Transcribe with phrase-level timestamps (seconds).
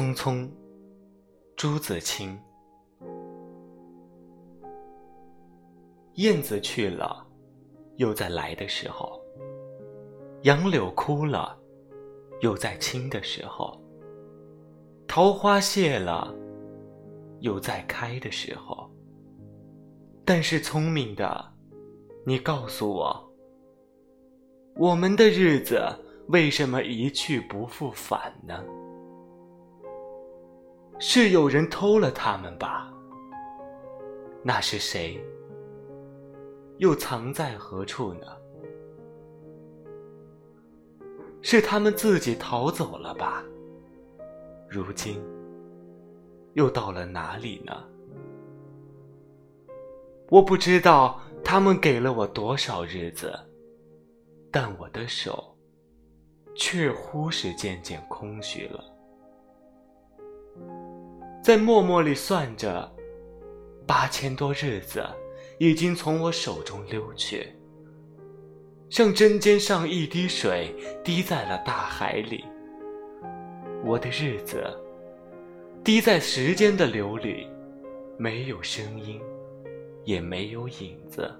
[0.00, 0.48] 匆匆，
[1.56, 2.40] 朱自清。
[6.14, 7.26] 燕子去了，
[7.96, 9.20] 又在来的时候；
[10.44, 11.54] 杨柳枯了，
[12.40, 13.78] 又在青的时候；
[15.06, 16.34] 桃花谢了，
[17.40, 18.90] 又在开的时候。
[20.24, 21.52] 但是聪明的，
[22.24, 23.32] 你告诉我，
[24.76, 25.78] 我们的日子
[26.28, 28.64] 为什么一去不复返呢？
[31.02, 32.92] 是有人偷了他们吧？
[34.42, 35.18] 那是谁？
[36.76, 38.26] 又藏在何处呢？
[41.40, 43.42] 是他们自己逃走了吧？
[44.68, 45.18] 如今
[46.52, 47.72] 又到了哪里呢？
[50.28, 53.32] 我不知道他们给了我多少日子，
[54.50, 55.56] 但我的手
[56.54, 58.84] 却乎是渐渐空虚了。
[61.42, 62.90] 在默默里算着，
[63.86, 65.02] 八千多日子
[65.58, 67.48] 已经从我手中溜去，
[68.90, 72.44] 像针尖上一滴水滴在了大海里。
[73.82, 74.62] 我的日子
[75.82, 77.48] 滴在时间的流里，
[78.18, 79.18] 没有声音，
[80.04, 81.34] 也没有影子。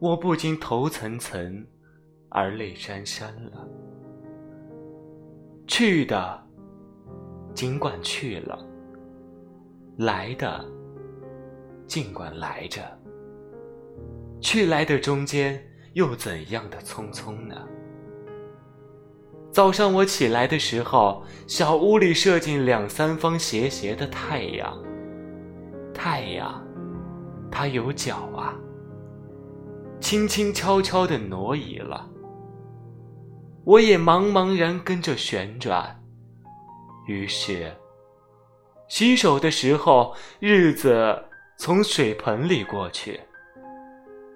[0.00, 1.64] 我不禁头涔涔，
[2.28, 3.68] 而泪潸潸了。
[5.68, 6.47] 去的。
[7.58, 8.56] 尽管去了，
[9.96, 10.64] 来的
[11.88, 12.80] 尽管来着，
[14.40, 15.60] 去来的中间
[15.92, 17.56] 又怎样的匆匆呢？
[19.50, 24.80] 早上我起来的时候，小屋里射进两三方斜斜的太阳。
[25.92, 26.64] 太阳，
[27.50, 28.54] 它有脚啊，
[29.98, 32.08] 轻轻悄悄的挪移了。
[33.64, 35.97] 我也茫茫然跟着旋转。
[37.08, 37.74] 于是，
[38.86, 41.18] 洗手的时候，日子
[41.56, 43.18] 从水盆里过去；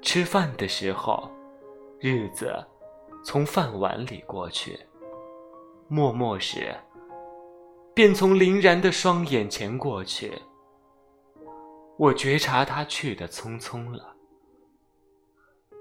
[0.01, 1.31] 吃饭的时候，
[2.01, 2.51] 日子
[3.23, 4.71] 从饭碗里过去；
[5.87, 6.75] 默默时，
[7.93, 10.33] 便从林然的双眼前过去。
[11.99, 14.17] 我觉察他去的匆匆了，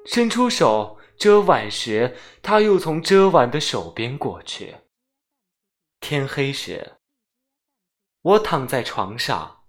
[0.06, 4.75] 伸出手遮挽时，他又从遮挽的手边过去。
[6.01, 6.94] 天黑时，
[8.23, 9.59] 我躺在床上，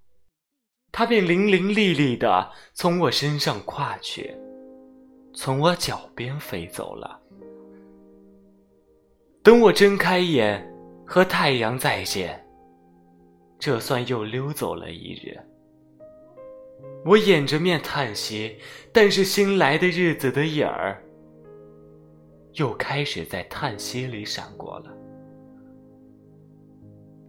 [0.91, 4.35] 他便伶伶俐俐的从我身上跨去，
[5.35, 7.21] 从我脚边飞走了。
[9.43, 10.67] 等我睁开眼，
[11.07, 12.43] 和太阳再见，
[13.59, 15.39] 这算又溜走了一日。
[17.05, 18.57] 我掩着面叹息，
[18.91, 21.05] 但是新来的日子的影儿，
[22.55, 24.97] 又开始在叹息里闪过了。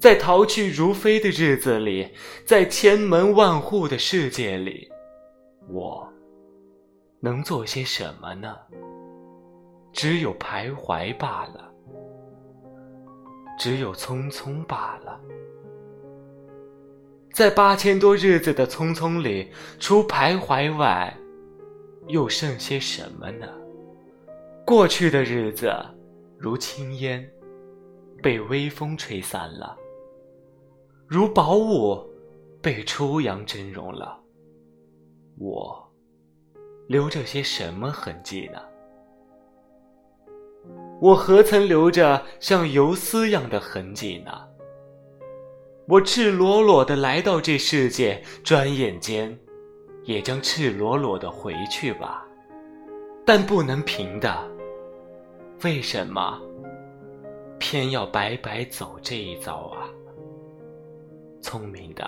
[0.04, 2.10] 在逃去如飞的日子里，
[2.46, 4.92] 在千门万户的世界里，
[5.70, 6.06] 我
[7.22, 8.54] 能做些什么呢？
[9.94, 11.74] 只有徘徊罢了，
[13.58, 15.18] 只有匆匆罢了。
[17.32, 21.16] 在八千多日子的匆匆里，除徘徊外，
[22.08, 23.48] 又剩些什么呢？
[24.66, 25.74] 过去的日子
[26.38, 27.26] 如轻烟，
[28.22, 29.78] 被微风吹散了。
[31.08, 32.00] 如薄雾，
[32.62, 34.20] 被初阳蒸融了。
[35.38, 35.92] 我
[36.88, 38.60] 留着些什么痕迹呢？
[41.02, 44.32] 我何曾留着像游丝样的痕迹呢？
[45.88, 49.38] 我赤裸裸的来到这世界，转眼间，
[50.06, 52.26] 也将赤裸裸的回去吧。
[53.26, 54.50] 但不能平的，
[55.64, 56.42] 为什么
[57.60, 59.90] 偏要白白走这一遭啊？
[61.44, 62.04] 聪明的，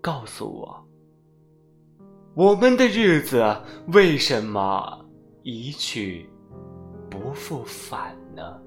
[0.00, 0.88] 告诉我，
[2.34, 3.44] 我们的日子
[3.88, 5.04] 为什么
[5.42, 6.30] 一去
[7.10, 8.62] 不复返呢？